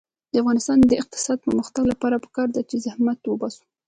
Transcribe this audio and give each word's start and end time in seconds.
د 0.31 0.33
افغانستان 0.41 0.77
د 0.81 0.91
اقتصادي 1.01 1.41
پرمختګ 1.47 1.83
لپاره 1.93 2.21
پکار 2.25 2.47
ده 2.55 2.61
چې 2.69 2.83
زحمت 2.85 3.19
وباسو. 3.25 3.63